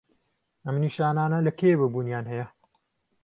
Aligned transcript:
ئەم 0.65 0.75
نیشانانه 0.85 1.37
لە 1.45 1.51
کەیەوە 1.59 1.87
بوونیان 1.91 2.25
هەیە؟ 2.31 2.47